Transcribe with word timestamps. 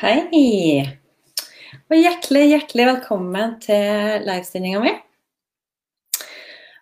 Hei! 0.00 0.80
Og 1.92 1.92
hjertelig, 1.92 2.46
hjertelig 2.48 2.84
velkommen 2.88 3.50
til 3.60 4.22
livestillinga 4.24 4.78
mi. 4.80 4.92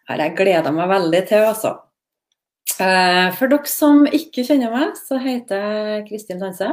Har 0.06 0.21
jeg 0.22 0.37
gleda 0.38 0.71
meg 0.71 0.87
veldig 0.93 1.23
til, 1.27 1.46
altså. 1.49 1.73
Eh, 2.79 3.25
for 3.35 3.51
dere 3.51 3.73
som 3.73 4.04
ikke 4.07 4.45
kjenner 4.46 4.71
meg, 4.71 4.93
så 5.03 5.19
heter 5.19 5.65
jeg 5.67 6.04
Kristin 6.06 6.38
Danse. 6.38 6.69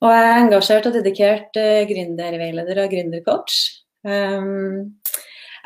Og 0.00 0.14
jeg 0.14 0.30
er 0.30 0.38
engasjert 0.38 0.88
og 0.88 0.96
dedikert 0.96 1.60
eh, 1.60 1.82
gründerveileder 1.90 2.80
og 2.80 2.94
gründercoach. 2.94 3.58
Eh, 4.08 4.46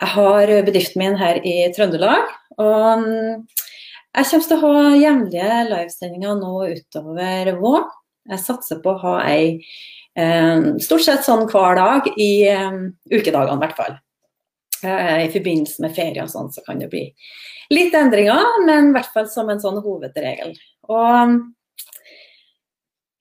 jeg 0.01 0.11
har 0.17 0.55
bedriften 0.67 1.05
min 1.05 1.15
her 1.21 1.39
i 1.47 1.55
Trøndelag. 1.77 2.35
Og 2.59 3.07
mm, 3.07 3.47
jeg 4.11 4.27
kommer 4.33 4.51
til 4.51 4.59
å 4.59 4.75
ha 4.75 4.91
jevnlige 5.05 5.63
livesendinger 5.71 6.35
nå 6.43 6.57
utover 6.81 7.53
våren. 7.63 7.95
Jeg 8.31 8.43
satser 8.43 8.83
på 8.83 8.95
å 8.95 9.03
ha 9.05 9.15
ei 9.31 9.59
stort 10.81 11.05
sett 11.05 11.27
sånn 11.27 11.43
hver 11.51 11.77
dag 11.77 12.07
i 12.17 12.49
ukedagene, 13.13 13.59
i 13.59 13.61
hvert 13.61 13.77
fall. 13.77 13.99
I 14.81 15.27
forbindelse 15.29 15.85
med 15.85 15.93
ferie 15.93 16.23
og 16.25 16.31
sånn, 16.33 16.49
så 16.55 16.63
kan 16.65 16.81
det 16.81 16.89
bli 16.89 17.03
litt 17.75 17.93
endringer, 17.99 18.63
men 18.65 18.89
i 18.89 18.95
hvert 18.97 19.13
fall 19.13 19.29
som 19.29 19.53
en 19.53 19.61
sånn 19.61 19.77
hovedregel. 19.85 20.55
Og 20.89 21.37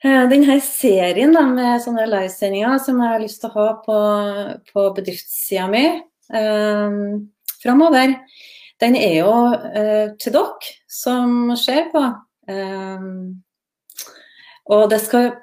denne 0.05 0.59
serien 0.61 1.33
da, 1.33 1.41
med 1.49 1.81
sånne 1.81 2.05
livesendinger 2.09 2.77
som 2.83 2.99
jeg 3.01 3.11
har 3.13 3.23
lyst 3.23 3.41
til 3.41 3.49
å 3.49 3.55
ha 3.55 3.69
på, 3.85 3.99
på 4.69 4.83
bedriftssida 4.99 5.65
mi 5.71 5.85
eh, 5.87 6.99
framover, 7.63 8.13
den 8.83 8.97
er 8.99 9.15
jo 9.21 9.31
eh, 9.55 10.13
til 10.21 10.35
dere 10.35 10.75
som 10.91 11.55
ser 11.57 11.89
på. 11.93 12.03
Eh, 12.51 13.09
og 14.71 14.87
det 14.91 15.01
skal, 15.03 15.33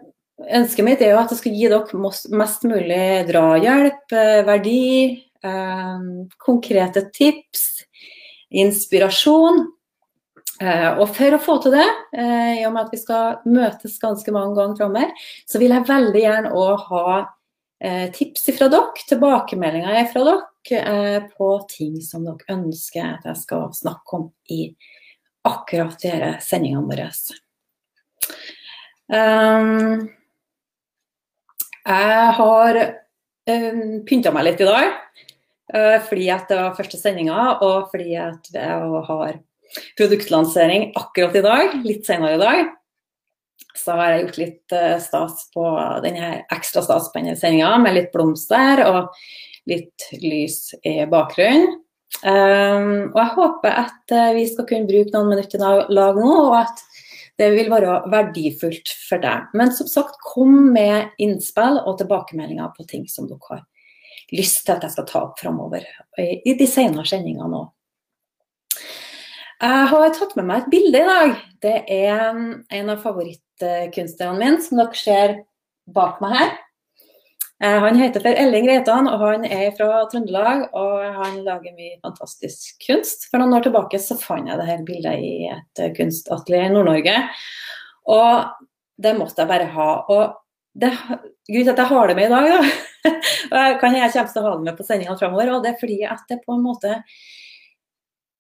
ønsket 0.42 0.86
mitt 0.86 1.02
er 1.04 1.12
jo 1.14 1.20
at 1.20 1.34
jeg 1.34 1.42
skal 1.42 1.58
gi 1.58 1.68
dere 1.70 2.14
mest 2.40 2.64
mulig 2.66 3.04
drahjelp, 3.28 4.16
verdi, 4.48 4.86
eh, 5.44 6.08
konkrete 6.42 7.06
tips, 7.14 7.84
inspirasjon. 8.52 9.64
Eh, 10.62 10.90
og 11.00 11.08
for 11.16 11.34
å 11.34 11.42
få 11.42 11.56
til 11.62 11.74
det, 11.74 11.88
eh, 12.14 12.60
i 12.60 12.66
og 12.66 12.74
med 12.74 12.86
at 12.86 12.92
vi 12.92 13.00
skal 13.00 13.38
møtes 13.46 13.98
ganske 13.98 14.34
mange 14.34 14.54
ganger 14.58 14.76
framover, 14.76 15.12
så 15.48 15.58
vil 15.58 15.74
jeg 15.74 15.88
veldig 15.88 16.22
gjerne 16.22 16.52
òg 16.54 16.84
ha 16.90 17.06
eh, 17.82 18.10
tips 18.14 18.50
fra 18.58 18.68
dere, 18.70 19.06
tilbakemeldinger 19.08 20.06
fra 20.12 20.24
dere 20.28 20.82
eh, 20.82 21.22
på 21.36 21.48
ting 21.72 21.96
som 22.04 22.26
dere 22.26 22.54
ønsker 22.54 23.16
at 23.16 23.26
jeg 23.26 23.40
skal 23.42 23.72
snakke 23.74 24.18
om 24.18 24.28
i 24.50 24.68
akkurat 25.48 25.98
disse 25.98 26.36
sendingene 26.46 26.86
våre. 26.86 27.08
Um, 29.12 30.06
jeg 31.84 32.28
har 32.38 32.78
um, 32.80 33.80
pynta 34.08 34.30
meg 34.32 34.46
litt 34.46 34.62
i 34.64 34.68
dag 34.68 34.86
uh, 35.74 35.98
fordi 36.06 36.30
at 36.32 36.46
det 36.48 36.56
var 36.56 36.76
første 36.78 37.00
sendinga, 37.00 37.58
og 37.60 37.90
fordi 37.92 38.14
at 38.16 38.48
jeg 38.54 39.02
har 39.08 39.34
produktlansering 39.98 40.92
akkurat 40.96 41.36
i 41.36 41.44
dag, 41.44 41.76
litt 41.84 42.08
senere 42.08 42.38
i 42.38 42.40
dag. 42.40 42.72
Så 43.76 43.98
har 43.98 44.14
jeg 44.14 44.24
gjort 44.24 44.40
litt 44.40 44.76
uh, 44.78 44.96
stas 45.02 45.46
på 45.52 45.66
denne 46.06 46.32
ekstra 46.54 46.84
stas 46.86 47.10
på 47.12 47.20
denne 47.20 47.36
sendinga, 47.36 47.74
med 47.84 47.98
litt 47.98 48.12
blomster 48.16 48.80
og 48.86 49.12
litt 49.68 50.08
lys 50.24 50.72
i 50.88 51.02
bakgrunnen. 51.10 51.82
Um, 52.22 53.12
og 53.12 53.18
jeg 53.18 53.32
håper 53.36 53.76
at 53.84 54.12
uh, 54.16 54.32
vi 54.36 54.48
skal 54.48 54.68
kunne 54.68 54.88
bruke 54.88 55.12
noen 55.12 55.34
minutter 55.34 55.60
i 55.60 55.92
lag 55.96 56.16
nå, 56.20 56.32
og 56.46 56.58
at 56.62 56.80
det 57.42 57.50
vil 57.56 57.70
være 57.72 57.98
verdifullt 58.12 58.94
for 59.08 59.22
deg. 59.22 59.50
Men 59.58 59.72
som 59.74 59.88
sagt, 59.90 60.20
kom 60.22 60.72
med 60.74 61.12
innspill 61.22 61.80
og 61.82 61.98
tilbakemeldinger 61.98 62.72
på 62.76 62.86
ting 62.88 63.08
som 63.10 63.26
dere 63.30 63.42
har 63.50 63.64
lyst 64.32 64.62
til 64.66 64.76
at 64.76 64.86
jeg 64.86 64.94
skal 64.94 65.08
ta 65.08 65.22
opp 65.26 65.40
framover 65.42 65.86
i 66.22 66.54
de 66.56 66.68
senere 66.70 67.04
sendingene 67.08 67.64
òg. 67.64 67.70
Jeg 69.62 69.88
har 69.92 70.14
tatt 70.16 70.32
med 70.34 70.48
meg 70.48 70.64
et 70.64 70.70
bilde 70.72 70.98
i 70.98 71.06
dag. 71.06 71.34
Det 71.62 71.74
er 71.94 72.22
en 72.78 72.88
av 72.90 73.02
favorittkunstnerne 73.04 74.38
mine, 74.40 74.62
som 74.64 74.80
dere 74.80 74.98
ser 74.98 75.34
bak 75.86 76.18
meg 76.22 76.34
her. 76.34 76.56
Eh, 77.62 77.78
han 77.78 77.94
heter 77.94 78.20
for 78.20 78.34
Elling 78.34 78.66
Reitan, 78.66 79.06
og 79.06 79.20
han 79.22 79.44
er 79.46 79.70
fra 79.76 80.00
Trøndelag. 80.10 80.64
Og 80.74 81.18
han 81.18 81.42
lager 81.46 81.76
mye 81.76 82.00
fantastisk 82.02 82.80
kunst. 82.86 83.28
For 83.30 83.38
noen 83.38 83.54
år 83.54 83.68
tilbake 83.68 84.00
så 84.02 84.16
fant 84.18 84.50
jeg 84.50 84.58
dette 84.58 84.82
bildet 84.88 85.22
i 85.22 85.34
et 85.52 85.82
kunstatelier 85.96 86.66
i 86.66 86.72
Nord-Norge. 86.72 87.18
Og 88.10 88.64
det 89.02 89.12
måtte 89.18 89.44
jeg 89.44 89.50
bare 89.52 89.68
ha. 89.76 89.90
Og 90.10 90.24
det, 90.74 90.90
grunnen 90.96 91.68
til 91.68 91.74
at 91.74 91.84
jeg 91.84 91.90
har 91.92 92.10
det 92.10 92.18
med 92.18 92.26
i 92.26 92.32
dag, 92.32 92.48
da, 92.50 93.12
og 93.52 93.56
jeg 93.60 93.78
kan 93.82 93.96
jeg 93.98 94.12
kommer 94.16 94.32
til 94.32 94.42
å 94.42 94.44
ha 94.46 94.56
det 94.56 94.66
med 94.66 94.76
på 94.78 94.86
sendingene 94.88 95.20
framover, 95.20 95.52
og 95.52 95.62
det 95.62 95.72
er 95.72 95.80
fordi 95.82 95.98
at 96.08 96.22
det 96.30 96.38
på 96.46 96.56
en 96.56 96.64
måte 96.64 96.92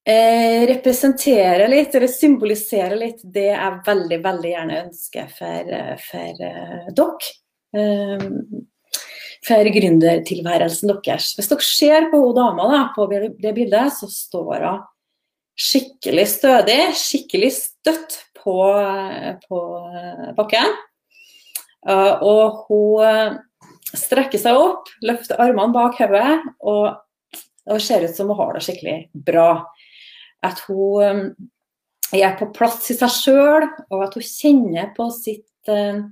eh, 0.08 0.64
representerer 0.70 1.68
litt, 1.70 1.94
eller 1.94 2.10
symboliserer 2.10 2.96
litt, 2.98 3.20
det 3.36 3.50
jeg 3.52 3.82
veldig, 3.86 4.20
veldig 4.24 4.52
gjerne 4.54 4.82
ønsker 4.86 5.30
for, 5.36 5.76
for 6.08 6.44
uh, 6.48 6.92
dere. 6.96 7.32
Um, 7.72 8.64
for 9.46 9.72
gründertilværelsen 9.74 10.92
deres. 10.92 11.32
Hvis 11.36 11.50
dere 11.50 11.66
ser 11.66 12.08
på 12.12 12.20
hun 12.22 12.36
dama 12.36 12.68
da, 12.70 12.82
på 12.94 13.08
det 13.10 13.54
bildet, 13.56 13.94
så 13.96 14.08
står 14.10 14.66
hun 14.66 14.82
skikkelig 15.58 16.26
stødig, 16.30 16.80
skikkelig 16.96 17.50
støtt 17.56 18.20
på, 18.38 18.56
på 19.46 19.60
bakken. 20.38 20.78
Uh, 21.82 22.14
og 22.22 22.60
hun 22.68 23.02
eh, 23.02 23.32
strekker 23.98 24.38
seg 24.38 24.54
opp, 24.54 24.90
løfter 25.02 25.40
armene 25.42 25.74
bak 25.74 25.96
hodet, 25.98 26.36
og 26.62 26.92
det 27.66 27.80
ser 27.82 28.06
ut 28.06 28.14
som 28.14 28.30
hun 28.30 28.38
har 28.38 28.54
det 28.54 28.62
skikkelig 28.62 28.96
bra. 29.26 29.48
At 30.46 30.62
hun 30.68 31.02
um, 31.02 31.24
er 32.14 32.36
på 32.38 32.52
plass 32.54 32.86
i 32.94 32.96
seg 32.98 33.10
sjøl, 33.10 33.66
og 33.90 34.04
at 34.06 34.14
hun 34.14 34.26
kjenner 34.26 34.92
på 34.94 35.08
sitt 35.14 35.70
uh, 35.70 36.04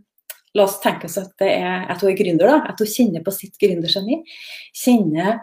La 0.59 0.65
oss 0.67 0.81
tenke 0.83 1.07
oss 1.07 1.19
at, 1.21 1.35
er, 1.47 1.87
at 1.93 2.03
hun 2.03 2.11
er 2.11 2.19
gründer, 2.19 2.51
da. 2.51 2.73
At 2.73 2.83
hun 2.83 2.91
kjenner 2.91 3.23
på 3.27 3.35
sitt 3.35 3.55
gründergeni. 3.61 4.23
Kjenner 4.75 5.39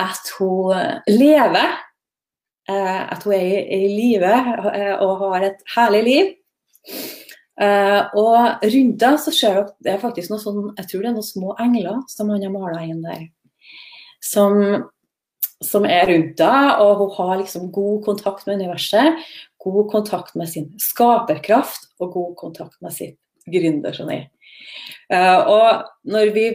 at 0.00 0.34
hun 0.38 0.74
lever. 1.10 1.78
Eh, 2.70 3.00
at 3.14 3.24
hun 3.26 3.34
er 3.36 3.46
i, 3.46 3.62
i 3.78 3.88
live 3.94 4.30
eh, 4.74 4.94
og 5.02 5.24
har 5.24 5.48
et 5.50 5.64
herlig 5.76 6.02
liv. 6.06 6.36
Uh, 7.60 8.06
og 8.16 8.62
rundt 8.72 8.94
deg 9.02 9.16
så 9.20 9.32
ser 9.36 9.58
dere 9.58 9.72
det 9.84 9.90
er 9.92 9.98
faktisk 10.00 10.30
noe 10.32 10.40
sånn, 10.40 10.70
jeg 10.78 10.86
tror 10.88 11.02
det 11.02 11.08
er 11.10 11.12
noen 11.12 11.26
små 11.26 11.50
engler 11.60 11.98
som 12.08 12.30
han 12.32 12.46
har 12.46 12.54
mala 12.54 12.80
inn 12.86 13.02
der. 13.04 13.26
Som, 14.24 14.54
som, 15.60 15.84
er 15.84 16.08
rundt 16.08 16.38
deg, 16.40 16.80
og 16.80 17.02
hun 17.02 17.12
har 17.18 17.34
liksom 17.42 17.68
god 17.74 17.98
kontakt 18.06 18.48
med 18.48 18.62
universet. 18.62 19.20
God 19.60 19.90
kontakt 19.92 20.38
med 20.40 20.48
sin 20.48 20.70
skaperkraft 20.80 21.90
og 22.00 22.14
god 22.16 22.32
kontakt 22.40 22.78
med 22.80 22.96
sitt 22.96 23.18
gründergeni. 23.48 24.24
Uh, 25.10 25.40
og 25.50 26.10
når 26.10 26.34
vi 26.34 26.48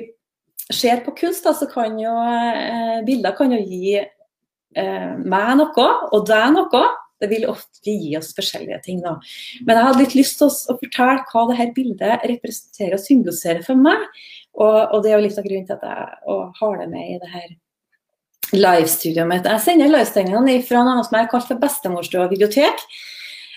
ser 0.71 1.03
på 1.05 1.13
kunst, 1.17 1.45
da, 1.45 1.53
så 1.55 1.67
kan 1.71 1.97
jo 1.99 2.11
uh, 2.11 3.01
bilder 3.07 3.35
kan 3.37 3.53
jo 3.53 3.61
gi 3.61 3.97
uh, 3.99 5.11
meg 5.21 5.57
noe, 5.61 5.89
og 6.11 6.29
deg 6.29 6.53
noe. 6.55 6.85
Det 7.21 7.29
vil 7.31 7.45
ofte 7.47 7.93
gi 7.95 8.15
oss 8.19 8.33
forskjellige 8.35 8.81
ting. 8.83 8.97
da. 9.03 9.15
Men 9.63 9.77
jeg 9.77 9.87
hadde 9.87 10.01
litt 10.01 10.15
lyst 10.17 10.39
til 10.41 10.49
å, 10.51 10.75
fortelle 10.81 11.23
hva 11.29 11.45
dette 11.51 11.69
bildet 11.77 12.25
representerer 12.27 12.97
og 12.97 13.03
symboliserer 13.03 13.61
for 13.63 13.79
meg. 13.79 14.03
Og, 14.55 14.75
og, 14.81 14.97
det 15.03 15.11
er 15.11 15.15
jo 15.15 15.23
litt 15.23 15.39
av 15.39 15.47
grunnen 15.47 15.69
til 15.69 15.77
at 15.77 15.85
jeg 15.87 16.41
har 16.59 16.75
det 16.81 16.89
med 16.91 17.13
i 17.13 17.21
det 17.21 17.31
her 17.31 17.47
livestudioet 18.55 19.29
mitt. 19.29 19.47
Jeg 19.47 19.63
sender 19.63 19.91
livestudioene 19.91 20.59
fra 20.67 20.83
noe 20.85 21.03
som 21.07 21.17
jeg 21.17 21.25
har 21.25 21.31
kalt 21.31 21.47
for 21.49 21.61
Bestemorstua 21.61 22.27
bibliotek. 22.31 22.83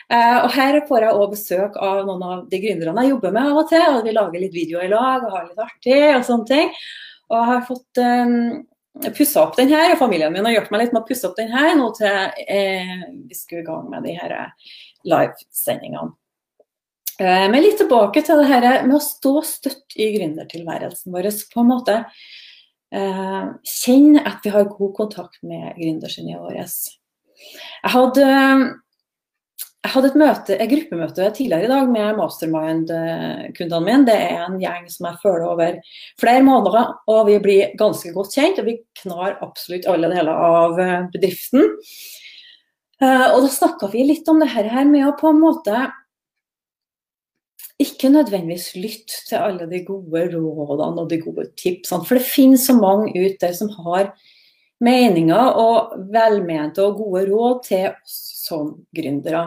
Uh, 0.09 0.39
og 0.47 0.49
Her 0.55 0.79
får 0.89 1.05
jeg 1.05 1.13
også 1.13 1.33
besøk 1.35 1.75
av 1.85 1.99
noen 2.09 2.23
av 2.25 2.45
de 2.49 2.61
gründerne 2.63 3.03
jeg 3.05 3.13
jobber 3.13 3.35
med 3.35 3.51
av 3.51 3.59
og 3.61 3.69
til. 3.69 3.85
og 3.93 4.07
Vi 4.07 4.15
lager 4.17 4.41
litt 4.41 4.55
videoer 4.55 4.87
i 4.87 4.93
lag 4.93 5.27
og 5.27 5.35
har 5.35 5.45
litt 5.45 5.61
artig 5.61 6.01
og 6.15 6.25
sånne 6.25 6.49
ting. 6.49 6.71
Og 7.29 7.37
jeg 7.37 7.49
har 7.51 7.67
fått 7.69 8.01
um, 8.01 8.39
pussa 9.19 9.43
opp 9.43 9.59
den 9.59 9.69
her, 9.69 9.93
og 9.93 10.01
familien 10.01 10.33
min 10.33 10.49
har 10.49 10.57
hjulpet 10.57 10.73
meg 10.73 10.87
litt 10.87 10.95
med 10.97 11.03
å 11.03 11.09
pusse 11.11 11.29
opp 11.29 11.37
den 11.37 11.53
her 11.53 11.75
nå 11.77 11.91
til 11.99 12.41
eh, 12.49 13.05
vi 13.29 13.37
skulle 13.37 13.61
i 13.63 13.69
gang 13.69 13.85
med 13.93 14.09
de 14.09 14.17
her 14.17 14.35
livesendingene. 15.05 16.17
Uh, 17.19 17.47
men 17.51 17.61
litt 17.61 17.81
tilbake 17.83 18.23
til 18.25 18.41
det 18.41 18.49
her 18.49 18.69
med 18.87 18.97
å 18.97 19.05
stå 19.05 19.37
støtt 19.45 19.97
i 19.99 20.09
gründertilværelsen 20.17 21.13
vår. 21.13 21.33
på 21.53 21.61
en 21.65 21.73
måte 21.75 22.01
uh, 22.09 23.55
Kjenne 23.67 24.23
at 24.25 24.41
vi 24.47 24.55
har 24.55 24.71
god 24.73 24.93
kontakt 24.97 25.43
med 25.43 25.75
gründergeniet 25.77 26.41
vårt. 26.41 26.93
Jeg 27.83 27.93
hadde 27.93 28.29
jeg 29.89 29.95
hadde 29.95 30.09
et, 30.11 30.17
møte, 30.21 30.57
et 30.61 30.69
gruppemøte 30.69 31.27
tidligere 31.33 31.65
i 31.65 31.71
dag 31.71 31.87
med 31.89 32.19
mastermind-kundene 32.19 33.85
mine. 33.87 34.05
Det 34.05 34.17
er 34.21 34.43
en 34.45 34.59
gjeng 34.61 34.89
som 34.93 35.07
jeg 35.09 35.21
følger 35.23 35.45
over 35.49 35.79
flere 36.21 36.43
måneder, 36.45 36.91
og 37.09 37.21
vi 37.31 37.39
blir 37.41 37.71
ganske 37.81 38.13
godt 38.13 38.37
kjent. 38.37 38.61
Og 38.61 38.69
vi 38.69 38.75
knar 39.01 39.39
absolutt 39.45 39.89
alle 39.89 40.11
deler 40.13 40.29
av 40.35 40.77
eh, 40.83 41.07
bedriften. 41.15 41.73
Eh, 43.01 43.25
og 43.31 43.47
da 43.47 43.53
snakka 43.55 43.89
vi 43.95 44.05
litt 44.11 44.29
om 44.29 44.43
det 44.43 44.51
her 44.53 44.69
med 44.91 45.07
å 45.09 45.15
på 45.17 45.31
en 45.33 45.41
måte 45.41 45.87
ikke 47.81 48.11
nødvendigvis 48.13 48.75
lytte 48.77 49.23
til 49.31 49.39
alle 49.41 49.69
de 49.71 49.81
gode 49.87 50.27
rådene 50.35 51.05
og 51.05 51.09
de 51.09 51.21
gode 51.23 51.47
tipsene, 51.57 52.05
for 52.05 52.19
det 52.19 52.27
finnes 52.27 52.67
så 52.69 52.75
mange 52.77 53.15
ut 53.15 53.39
der 53.41 53.55
som 53.57 53.71
har 53.87 54.11
meninger 54.85 55.63
og 55.63 55.97
velmente 56.13 56.85
og 56.85 57.01
gode 57.01 57.25
råd 57.31 57.65
til 57.71 57.89
oss 57.95 58.19
som 58.45 58.75
gründere. 58.95 59.47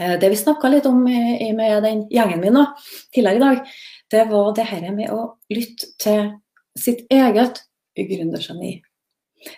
Eh, 0.00 0.16
det 0.20 0.30
vi 0.30 0.40
snakka 0.40 0.70
litt 0.72 0.86
om 0.86 1.00
med 1.04 1.82
den 1.84 2.04
gjengen 2.12 2.42
min 2.42 2.56
nå, 2.56 2.64
tidligere 3.14 3.36
i 3.36 3.44
dag, 3.44 3.72
det 4.10 4.24
var 4.30 4.52
det 4.56 4.66
her 4.70 4.90
med 4.94 5.12
å 5.12 5.22
lytte 5.52 5.92
til 6.00 6.32
sitt 6.78 7.04
eget 7.12 7.62
gründergeni. 7.98 8.78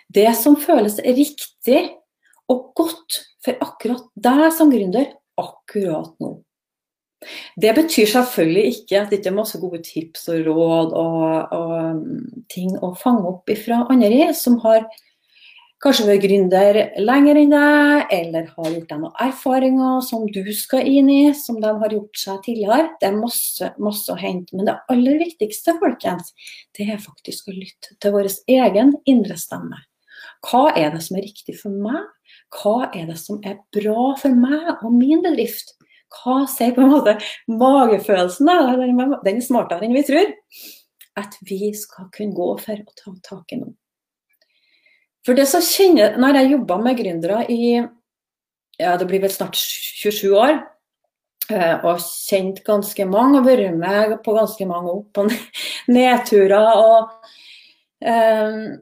Det 0.09 0.29
som 0.37 0.57
føles 0.59 0.99
riktig 1.01 1.81
og 2.51 2.71
godt 2.77 3.21
for 3.41 3.57
akkurat 3.65 4.07
deg 4.15 4.47
som 4.53 4.71
gründer 4.73 5.09
akkurat 5.41 6.13
nå. 6.21 6.39
Det 7.61 7.73
betyr 7.77 8.09
selvfølgelig 8.09 8.75
ikke 8.75 8.97
at 8.97 9.11
det 9.11 9.19
ikke 9.19 9.29
er 9.29 9.37
masse 9.37 9.59
gode 9.61 9.81
tips 9.85 10.25
og 10.33 10.47
råd 10.47 10.95
og, 10.97 11.51
og 11.53 11.73
mm, 11.99 12.45
ting 12.49 12.73
å 12.81 12.95
fange 12.97 13.29
opp 13.29 13.51
fra 13.61 13.83
andre 13.93 14.31
som 14.37 14.57
har 14.63 14.87
kanskje 15.81 16.05
vært 16.07 16.23
gründer 16.25 16.79
lenger 17.01 17.39
enn 17.41 17.53
deg, 17.55 18.13
eller 18.13 18.49
har 18.53 18.69
gjort 18.69 18.89
deg 18.91 19.01
noen 19.01 19.21
erfaringer 19.25 20.01
som 20.05 20.27
du 20.29 20.41
skal 20.55 20.87
inn 20.87 21.09
i, 21.09 21.21
som 21.37 21.57
de 21.63 21.71
har 21.81 21.95
gjort 21.95 22.21
seg 22.21 22.41
tidligere. 22.45 22.91
Det 23.01 23.09
er 23.09 23.17
masse, 23.17 23.71
masse 23.81 24.13
å 24.13 24.19
hente. 24.19 24.55
Men 24.57 24.69
det 24.69 24.77
aller 24.93 25.17
viktigste, 25.23 25.75
folkens, 25.81 26.33
det 26.77 26.89
er 26.93 27.01
faktisk 27.01 27.49
å 27.49 27.55
lytte 27.57 27.97
til 27.97 28.15
vår 28.15 28.29
egen 28.51 28.93
indre 29.09 29.39
stemme. 29.41 29.81
Hva 30.45 30.69
er 30.77 30.93
det 30.93 31.03
som 31.05 31.17
er 31.17 31.25
riktig 31.25 31.57
for 31.59 31.73
meg? 31.73 32.05
Hva 32.61 32.91
er 32.93 33.09
det 33.09 33.17
som 33.21 33.41
er 33.47 33.61
bra 33.73 34.11
for 34.19 34.37
meg 34.37 34.73
og 34.81 34.89
min 34.93 35.23
bedrift? 35.25 35.75
Hva 36.11 36.43
sier 36.51 36.73
på 36.75 36.83
en 36.83 36.91
måte 36.91 37.17
magefølelsen? 37.49 38.49
Den 39.25 39.37
er 39.37 39.45
smartere 39.45 39.87
enn 39.87 39.95
vi 39.95 40.05
tror. 40.07 40.33
At 41.17 41.35
vi 41.47 41.73
skal 41.75 42.09
kunne 42.13 42.35
gå 42.35 42.49
for 42.61 42.77
å 42.77 42.97
ta 42.97 43.13
tak 43.25 43.55
i 43.55 43.61
noe. 43.61 43.80
For 45.25 45.37
det 45.37 45.47
som 45.49 45.61
kjenner, 45.61 46.17
Når 46.17 46.35
jeg 46.35 46.51
jobba 46.51 46.77
med 46.81 46.97
gründere 46.97 47.45
i 47.49 47.81
ja, 48.81 48.97
det 48.97 49.07
blir 49.07 49.21
vel 49.21 49.29
snart 49.29 49.55
27 49.55 50.31
år, 50.33 50.55
eh, 51.51 51.75
og 51.85 51.99
kjent 52.01 52.63
ganske 52.65 53.05
mange 53.05 53.37
og 53.39 53.45
vært 53.45 53.75
med 53.77 54.15
på 54.25 54.33
ganske 54.33 54.65
mange 54.65 54.89
opp- 54.89 55.17
og 55.21 55.29
nedturer. 55.87 56.71
og 56.81 57.11
um, 58.01 58.81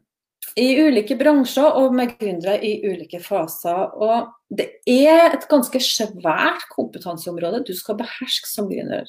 i 0.59 0.67
ulike 0.81 1.15
bransjer 1.19 1.77
og 1.79 1.93
med 1.95 2.15
gründere 2.19 2.57
i 2.65 2.79
ulike 2.87 3.19
faser. 3.23 3.91
Og 3.95 4.29
det 4.49 4.69
er 4.87 5.35
et 5.35 5.47
ganske 5.49 5.81
svært 5.83 6.65
kompetanseområde 6.73 7.63
du 7.67 7.73
skal 7.77 7.99
beherske 7.99 8.49
som 8.49 8.69
gründer. 8.71 9.07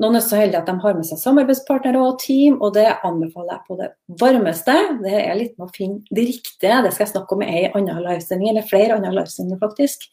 Noen 0.00 0.16
er 0.16 0.24
så 0.24 0.38
heldige 0.40 0.62
at 0.62 0.68
de 0.70 0.74
har 0.80 0.96
med 0.96 1.04
seg 1.04 1.20
samarbeidspartnere 1.20 2.00
og 2.00 2.18
team, 2.22 2.56
og 2.64 2.72
det 2.76 2.86
anbefaler 3.04 3.52
jeg 3.52 3.64
på 3.68 3.76
det 3.80 3.88
varmeste. 4.22 4.76
Det 5.02 5.16
er 5.18 5.36
litt 5.36 5.56
med 5.58 5.66
å 5.66 5.74
finne 5.76 6.16
det 6.16 6.26
riktige. 6.30 6.82
Det 6.86 6.92
skal 6.94 7.04
jeg 7.04 7.12
snakke 7.12 7.36
om 7.36 7.44
i 7.44 7.50
ei 7.50 7.64
anna 7.68 7.98
livesending, 8.00 8.52
eller 8.52 8.68
flere 8.68 8.96
andre 8.96 9.12
livesendinger 9.18 9.60
faktisk. 9.60 10.06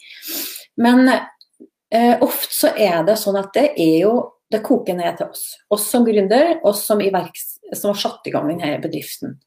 Men 0.84 1.06
eh, 1.08 2.16
ofte 2.20 2.52
så 2.54 2.74
er 2.76 3.06
det 3.08 3.16
sånn 3.22 3.40
at 3.40 3.54
det 3.56 3.70
er 3.74 3.96
jo 4.04 4.16
det 4.52 4.64
koker 4.64 4.96
ned 4.96 5.20
til 5.20 5.32
oss. 5.32 5.46
Oss 5.74 5.88
som 5.92 6.06
gründer, 6.08 6.58
oss 6.68 6.86
som, 6.88 7.02
som 7.04 7.92
har 7.94 8.00
satt 8.00 8.28
i 8.28 8.34
gang 8.36 8.48
denne 8.52 8.78
bedriften. 8.84 9.38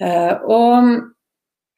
Eh, 0.00 0.34
og 0.48 0.92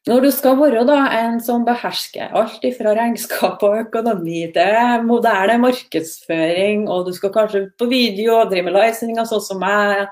når 0.08 0.24
du 0.24 0.30
skal 0.34 0.56
være 0.58 0.82
da, 0.88 0.98
en 1.20 1.36
som 1.42 1.62
behersker 1.66 2.32
alt 2.34 2.64
fra 2.74 2.94
regnskap 2.98 3.62
og 3.62 3.84
økonomi 3.84 4.48
til 4.54 5.04
moderne 5.06 5.60
markedsføring, 5.62 6.88
og 6.90 7.06
du 7.06 7.12
skal 7.14 7.30
kanskje 7.34 7.66
ut 7.66 7.76
på 7.78 7.86
video 7.90 8.40
og 8.40 8.50
drive 8.50 8.66
med 8.66 8.74
livesendinger 8.74 9.28
sånn 9.30 9.44
som 9.44 9.62
meg, 9.62 10.08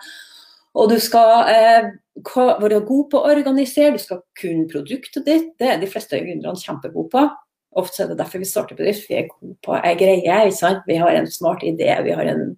og 0.78 0.92
du 0.92 0.96
skal 1.02 1.50
eh, 1.50 1.90
være 2.62 2.84
god 2.86 3.08
på 3.10 3.18
å 3.18 3.32
organisere, 3.32 3.96
du 3.96 4.02
skal 4.02 4.22
kunne 4.38 4.68
produktet 4.70 5.26
ditt, 5.26 5.50
det 5.58 5.72
er 5.72 5.82
de 5.82 5.90
fleste 5.90 6.22
gründerne 6.22 6.62
kjempegode 6.62 7.10
på. 7.10 7.26
Ofte 7.80 8.04
er 8.04 8.12
det 8.12 8.18
derfor 8.18 8.42
vi 8.42 8.46
starter 8.46 8.78
bedrift, 8.78 9.08
vi 9.10 9.18
er 9.18 9.28
gode 9.30 9.56
på 9.66 9.74
ei 9.78 9.94
greie. 9.98 10.38
Vi 10.86 10.98
har 10.98 11.18
en 11.18 11.30
smart 11.30 11.62
idé, 11.66 11.90
vi 12.06 12.14
har 12.14 12.30
en, 12.30 12.54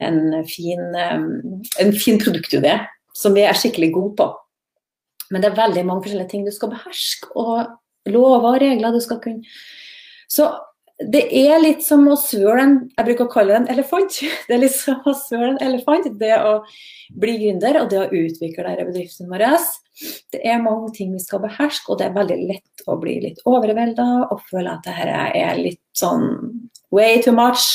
en, 0.00 0.18
fin, 0.48 0.88
eh, 0.96 1.28
en 1.84 1.92
fin 1.92 2.20
produktidé 2.20 2.78
som 3.16 3.36
vi 3.36 3.44
er 3.44 3.56
skikkelig 3.56 3.92
gode 3.92 4.16
på. 4.20 4.28
Men 5.32 5.42
det 5.42 5.50
er 5.50 5.62
veldig 5.62 5.86
mange 5.88 6.04
forskjellige 6.04 6.32
ting 6.32 6.44
du 6.46 6.52
skal 6.54 6.72
beherske, 6.74 7.32
og 7.34 8.12
lover 8.12 8.50
og 8.52 8.60
regler 8.62 8.94
du 8.94 9.00
skal 9.02 9.20
kunne. 9.22 9.48
Så 10.30 10.50
det 11.10 11.22
er 11.34 11.60
litt 11.62 11.82
som 11.84 12.04
å 12.10 12.16
svøle 12.20 12.62
en 12.62 12.74
jeg 12.92 13.06
bruker 13.08 13.26
å 13.26 13.32
kalle 13.32 13.54
det 13.54 13.60
en 13.62 13.70
elefant. 13.74 14.18
Det 14.48 14.54
er 14.54 14.60
litt 14.62 14.76
som 14.76 15.00
å 15.08 15.14
svøle 15.16 15.54
en 15.54 15.62
elefant, 15.64 16.08
det 16.20 16.34
å 16.38 16.58
bli 17.18 17.38
gründer 17.40 17.80
og 17.80 17.88
det 17.90 18.00
å 18.02 18.10
utvikle 18.10 18.66
denne 18.66 18.86
bedriften 18.90 19.30
vår. 19.32 19.46
Det 20.32 20.42
er 20.44 20.62
mange 20.62 20.92
ting 20.96 21.12
vi 21.14 21.22
skal 21.22 21.42
beherske, 21.42 21.90
og 21.90 22.00
det 22.00 22.08
er 22.08 22.16
veldig 22.16 22.38
lett 22.50 22.84
å 22.86 22.98
bli 23.00 23.16
litt 23.24 23.40
overvelda 23.48 24.08
og 24.28 24.44
føle 24.50 24.76
at 24.76 24.86
dette 24.86 25.24
er 25.40 25.58
litt 25.58 25.82
sånn 25.98 26.28
way 26.94 27.22
too 27.24 27.34
much. 27.36 27.66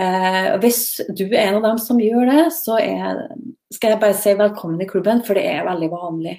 Eh, 0.00 0.54
hvis 0.62 1.02
du 1.12 1.26
er 1.26 1.50
en 1.50 1.60
av 1.60 1.66
dem 1.66 1.82
som 1.82 2.00
gjør 2.00 2.30
det, 2.30 2.46
så 2.56 2.78
er, 2.80 3.26
skal 3.74 3.94
jeg 3.94 4.02
bare 4.02 4.16
si 4.18 4.34
velkommen 4.38 4.80
i 4.80 4.88
klubben, 4.88 5.20
for 5.26 5.38
det 5.38 5.44
er 5.50 5.66
veldig 5.68 5.90
vanlig. 5.92 6.38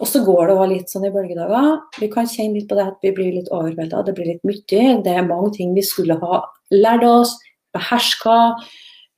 Og 0.00 0.08
så 0.08 0.22
går 0.26 0.48
det 0.48 0.56
òg 0.56 0.70
litt 0.72 0.92
sånn 0.92 1.06
i 1.06 1.12
bølgedager. 1.14 1.76
Vi 2.00 2.08
kan 2.12 2.28
kjenne 2.28 2.58
litt 2.58 2.68
på 2.70 2.78
det 2.78 2.86
at 2.90 3.04
vi 3.04 3.12
blir 3.16 3.34
litt 3.36 3.50
overvelda. 3.54 4.02
Det 4.06 4.14
blir 4.16 4.32
litt 4.32 4.46
mye. 4.48 4.96
Det 5.04 5.12
er 5.14 5.28
mange 5.28 5.52
ting 5.56 5.74
vi 5.76 5.84
skulle 5.86 6.16
ha 6.20 6.42
lært 6.74 7.04
oss, 7.06 7.36
beherska, 7.76 8.40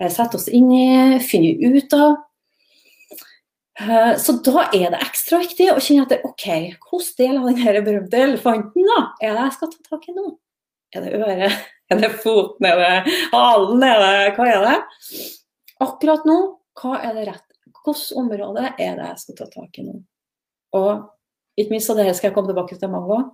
eh, 0.01 0.11
sette 0.13 0.37
oss 0.37 0.49
inn 0.49 0.71
i, 0.73 1.19
finne 1.25 1.73
ut 1.79 1.97
av. 1.97 2.17
Eh, 3.81 4.17
så 4.21 4.37
da 4.45 4.69
er 4.77 4.91
det 4.93 5.01
ekstra 5.01 5.41
viktig 5.41 5.71
å 5.73 5.81
kjenne 5.81 6.05
at 6.05 6.27
OK, 6.29 6.47
hvilken 6.77 7.15
del 7.19 7.39
av 7.41 7.49
den 7.49 7.87
berømte 7.87 8.21
elefanten 8.21 8.89
da, 8.89 8.99
er 9.23 9.33
det 9.33 9.47
jeg 9.47 9.55
skal 9.57 9.71
ta 9.73 9.95
tak 9.95 10.09
i 10.11 10.17
nå? 10.17 10.27
Er 10.93 11.07
det 11.07 11.15
øret? 11.21 11.53
Er 11.93 11.99
det 12.01 12.09
foten? 12.23 12.65
Er 12.65 12.79
det 12.81 13.17
halen? 13.35 13.83
Er 13.85 13.99
det, 14.01 14.29
hva 14.39 14.47
er 14.49 14.63
det? 14.65 14.77
Akkurat 15.85 16.25
nå, 16.25 16.37
hva 16.81 16.95
er 17.05 17.19
det 17.19 17.27
rett? 17.29 17.45
Hvilket 17.83 18.15
område 18.17 18.71
er 18.71 18.95
det 18.97 19.09
jeg 19.11 19.21
skal 19.21 19.37
ta 19.43 19.49
tak 19.53 19.77
i 19.77 19.85
nå? 19.85 19.99
Og 20.79 21.09
ikke 21.59 21.75
minst 21.75 21.93
av 21.93 22.01
det 22.01 22.09
skal 22.17 22.31
jeg 22.31 22.37
komme 22.37 22.51
tilbake 22.51 22.79
til 22.81 22.93
mange 22.93 23.11
ganger. 23.11 23.31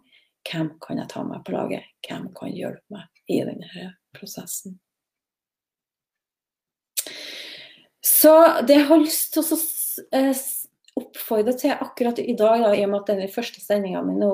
Hvem 0.49 0.69
kan 0.83 1.01
jeg 1.01 1.11
ta 1.11 1.23
med 1.27 1.43
på 1.45 1.55
laget? 1.55 1.89
Hvem 2.07 2.29
kan 2.37 2.53
hjelpe 2.55 2.95
meg 2.95 3.25
i 3.31 3.41
denne 3.47 3.89
prosessen? 4.17 4.79
Så 8.05 8.33
det 8.67 8.79
jeg 8.79 8.89
har 8.89 9.03
lyst 9.03 9.35
til 9.35 9.45
å 9.45 9.59
eh, 10.17 10.45
oppfordre 10.99 11.55
til 11.59 11.75
akkurat 11.75 12.21
i 12.23 12.35
dag, 12.39 12.63
da, 12.65 12.73
i 12.75 12.85
og 12.87 12.93
med 12.93 13.03
at 13.03 13.11
denne 13.13 13.29
første 13.33 13.63
sendinga 13.63 14.03
mi 14.07 14.17
nå 14.19 14.31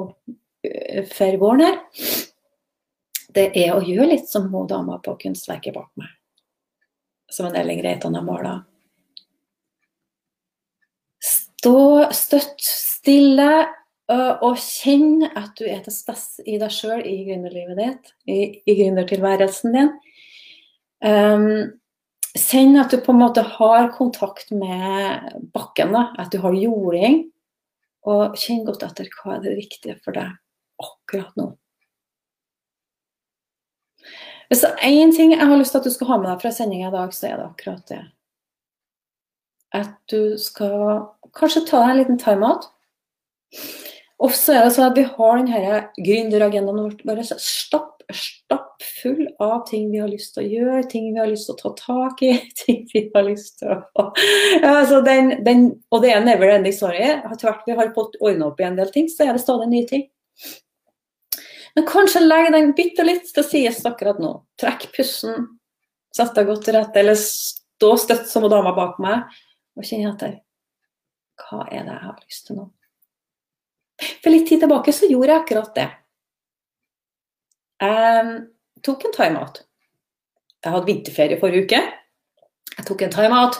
eh, 0.64 1.02
før 1.10 1.40
våren 1.42 1.64
her, 1.66 1.80
det 3.34 3.48
er 3.58 3.74
å 3.74 3.82
gjøre 3.82 4.12
litt 4.12 4.30
som 4.30 4.46
hun 4.52 4.68
dama 4.70 5.00
på 5.02 5.16
kunstverket 5.24 5.74
bak 5.74 5.90
meg. 6.00 6.12
Som 7.32 7.48
en 7.48 7.58
Elling 7.58 7.82
Reitan 7.82 8.14
har 8.14 8.24
mala. 8.24 8.60
Stå 11.64 12.10
støtt 12.12 12.60
stille 12.60 13.52
og 14.12 14.58
kjenn 14.60 15.22
at 15.30 15.54
du 15.56 15.64
er 15.64 15.78
til 15.80 15.94
stede 15.94 16.44
i 16.44 16.58
deg 16.60 16.72
sjøl 16.76 17.00
i 17.08 17.14
gründerlivet 17.24 17.78
ditt, 17.78 18.10
i, 18.28 18.38
i 18.68 18.74
gründertilværelsen 18.82 19.72
din. 19.72 19.88
Um, 21.00 21.72
Kjenn 22.34 22.74
at 22.82 22.90
du 22.90 22.98
på 22.98 23.14
en 23.14 23.20
måte 23.22 23.44
har 23.46 23.92
kontakt 23.94 24.50
med 24.50 25.36
bakken, 25.54 25.92
da, 25.94 26.08
at 26.18 26.32
du 26.34 26.40
har 26.42 26.56
jording. 26.58 27.20
Og 28.04 28.34
kjenn 28.36 28.66
godt 28.66 28.82
etter 28.84 29.08
hva 29.14 29.36
er 29.36 29.44
det 29.46 29.54
viktige 29.56 29.94
for 30.04 30.18
deg 30.18 30.34
akkurat 30.82 31.38
nå. 31.38 31.52
Hvis 34.50 34.66
det 34.66 34.72
er 34.74 34.98
én 34.98 35.14
ting 35.14 35.32
jeg 35.32 35.40
har 35.40 35.56
lyst 35.56 35.72
til 35.72 35.80
at 35.80 35.86
du 35.88 35.94
skal 35.94 36.10
ha 36.10 36.18
med 36.20 36.28
deg 36.28 36.42
fra 36.42 36.52
sendinga 36.52 36.90
i 36.90 36.96
dag, 36.98 37.14
så 37.14 37.30
er 37.30 37.38
det 37.38 37.46
akkurat 37.46 37.86
det. 37.94 38.02
At 39.80 39.94
du 40.10 40.34
skal 40.42 41.06
kanskje 41.38 41.66
ta 41.68 41.82
deg 41.82 41.90
en 41.94 42.00
liten 42.02 42.20
timeout. 42.20 42.68
Og 44.24 44.32
så 44.36 44.54
er 44.54 44.64
det 44.64 44.74
sånn 44.76 44.88
at 44.88 44.98
vi 44.98 45.04
har 45.08 45.40
denne 45.40 45.80
gründeragendaen 45.98 46.80
vår 46.80 46.94
bare 47.06 47.24
stapp, 47.26 48.04
stapp 48.14 48.84
full 49.02 49.26
av 49.42 49.64
ting 49.68 49.90
vi 49.92 50.00
har 50.00 50.10
lyst 50.10 50.36
til 50.36 50.44
å 50.44 50.52
gjøre, 50.52 50.84
ting 50.90 51.10
vi 51.10 51.20
har 51.20 51.30
lyst 51.30 51.48
til 51.50 51.56
å 51.56 51.60
ta 51.60 51.72
tak 51.80 52.22
i, 52.24 52.32
ting 52.62 52.84
vi 52.92 53.06
har 53.14 53.26
lyst 53.26 53.58
til 53.62 53.74
å 53.74 54.06
altså 54.62 55.02
den, 55.06 55.34
den, 55.44 55.66
Og 55.90 56.04
det 56.04 56.14
er 56.14 56.24
never 56.24 56.54
ending 56.54 56.76
story. 56.76 57.02
Etter 57.02 57.50
hvert 57.50 57.66
vi 57.68 57.78
har 57.78 57.92
fått 57.96 58.16
ordna 58.20 58.52
opp 58.52 58.62
i 58.62 58.68
en 58.68 58.78
del 58.78 58.92
ting, 58.94 59.10
så 59.10 59.26
er 59.26 59.34
det 59.34 59.44
stadig 59.44 59.68
nye 59.72 59.88
ting. 59.90 60.06
Men 61.74 61.88
kanskje 61.90 62.22
legg 62.22 62.52
den 62.54 62.72
bitte 62.78 63.02
litt 63.02 63.26
til 63.34 63.46
sides 63.46 63.82
akkurat 63.88 64.20
nå. 64.22 64.36
Trekk 64.62 64.92
pusten, 64.94 65.48
sett 66.14 66.36
deg 66.36 66.46
godt 66.46 66.68
til 66.68 66.78
rette, 66.78 67.02
eller 67.02 67.18
stå 67.18 67.96
støtt 67.98 68.30
som 68.30 68.46
dama 68.48 68.76
bak 68.76 69.00
meg, 69.02 69.26
og 69.74 69.86
kjenn 69.88 70.06
etter. 70.12 70.43
Hva 71.40 71.64
er 71.68 71.84
det 71.84 71.92
jeg 71.94 72.04
har 72.06 72.22
lyst 72.22 72.46
til 72.48 72.58
nå? 72.60 72.68
For 74.22 74.32
litt 74.32 74.48
tid 74.48 74.64
tilbake 74.64 74.94
så 74.94 75.08
gjorde 75.10 75.30
jeg 75.32 75.42
akkurat 75.42 75.76
det. 75.76 75.88
Jeg 77.84 78.32
tok 78.84 79.06
en 79.08 79.14
timeout. 79.14 79.60
Jeg 80.64 80.72
hadde 80.72 80.88
vinterferie 80.88 81.40
forrige 81.40 81.66
uke. 81.66 81.80
Jeg 82.74 82.86
tok 82.88 83.04
en 83.04 83.12
time-out. 83.12 83.58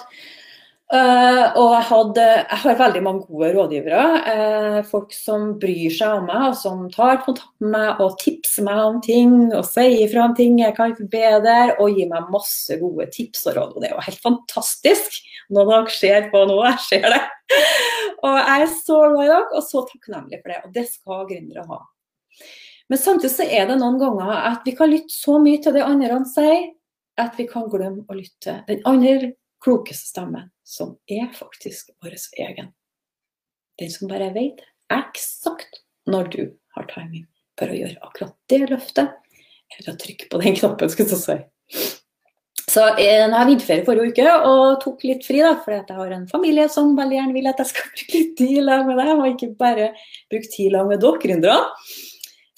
Uh, 0.95 1.49
og 1.59 1.73
jeg, 1.73 1.85
hadde, 1.89 2.25
jeg, 2.39 2.59
har 2.63 2.77
veldig 2.79 3.01
mange 3.03 3.25
gode 3.27 3.49
rådgivere. 3.57 4.03
Uh, 4.29 4.77
folk 4.87 5.11
som 5.17 5.49
bryr 5.59 5.91
seg 5.91 6.21
om 6.21 6.29
meg, 6.29 6.45
og 6.53 6.59
som 6.61 6.85
tar 6.93 7.19
kontakt 7.25 7.51
med 7.65 7.73
meg 7.75 8.03
og 8.05 8.15
tipser 8.21 8.67
meg 8.69 8.83
om 8.85 9.01
ting 9.03 9.33
og 9.49 9.65
sier 9.67 10.07
fra 10.13 10.29
om 10.29 10.37
ting 10.39 10.61
jeg 10.63 10.77
kan 10.77 10.95
forbedre, 10.95 11.57
og 11.83 11.99
gir 11.99 12.13
meg 12.13 12.31
masse 12.31 12.79
gode 12.79 13.09
tips 13.17 13.43
og 13.51 13.59
råd. 13.59 13.75
Og 13.75 13.83
det 13.83 13.91
er 13.91 13.97
jo 13.97 14.07
helt 14.07 14.25
fantastisk 14.29 15.19
når 15.51 15.73
dere 15.73 15.99
ser 15.99 16.31
på 16.31 16.47
nå. 16.53 16.63
Jeg 16.69 16.83
ser 16.87 17.11
det. 17.11 17.23
og 18.25 18.39
jeg 18.39 18.63
er 18.69 18.73
så 18.79 19.03
glad 19.03 19.25
i 19.25 19.33
dere 19.35 19.51
og 19.51 19.67
så 19.67 19.87
takknemlig 19.91 20.43
for 20.45 20.55
det. 20.55 20.63
Og 20.63 20.79
det 20.79 20.89
skal 20.93 21.29
gründere 21.35 21.69
ha. 21.75 21.85
Men 22.93 23.01
samtidig 23.01 23.35
så 23.35 23.51
er 23.51 23.67
det 23.67 23.83
noen 23.83 23.99
ganger 23.99 24.37
at 24.53 24.63
vi 24.63 24.79
kan 24.79 24.95
lytte 24.95 25.11
så 25.11 25.41
mye 25.43 25.59
til 25.65 25.75
det 25.75 25.89
andre 25.89 26.23
sier, 26.31 26.69
at 27.19 27.35
vi 27.39 27.51
kan 27.51 27.67
glemme 27.73 28.07
å 28.07 28.15
lytte 28.15 28.61
den 28.69 28.87
andre 28.87 29.35
klokeste 29.65 30.11
stemmen, 30.13 30.51
som 30.65 30.97
er 31.11 31.31
faktisk 31.37 31.93
vår 32.05 32.17
egen. 32.45 32.71
Den 33.81 33.91
som 33.91 34.11
bare 34.11 34.31
vet 34.35 34.63
eksakt 34.93 35.83
når 36.11 36.31
du 36.35 36.43
har 36.77 36.89
timing 36.93 37.27
for 37.59 37.71
å 37.71 37.77
gjøre 37.79 38.01
akkurat 38.05 38.35
det 38.51 38.63
løftet, 38.69 39.13
eller 39.75 39.95
å 39.95 39.99
trykke 39.99 40.31
på 40.31 40.41
den 40.43 40.57
knappen, 40.59 40.91
skulle 40.93 41.17
jeg 41.17 41.23
si. 41.25 41.93
Så 42.75 42.83
jeg 42.99 43.29
har 43.31 43.47
vinterferie 43.47 43.85
forrige 43.87 44.15
uke 44.15 44.31
og 44.49 44.81
tok 44.83 45.05
litt 45.07 45.27
fri, 45.27 45.39
da, 45.45 45.53
fordi 45.63 45.81
jeg 45.81 45.99
har 45.99 46.15
en 46.17 46.27
familie 46.31 46.65
som 46.73 46.95
veldig 46.97 47.19
gjerne 47.19 47.37
vil 47.37 47.51
at 47.51 47.61
jeg 47.63 47.71
skal 47.71 47.91
bruke 47.93 48.17
litt 48.17 48.35
tid 48.41 48.57
sammen 48.59 48.99
med 48.99 49.11
dem, 49.11 49.23
og 49.23 49.31
ikke 49.31 49.51
bare 49.61 49.93
bruke 50.33 50.51
tid 50.51 50.75
sammen 50.75 50.93
med 50.95 51.05
dere 51.05 51.23
gründere. 51.23 51.61